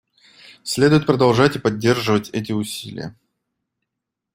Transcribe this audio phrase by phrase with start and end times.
[0.63, 3.15] Следует продолжать и поддерживать эти усилия.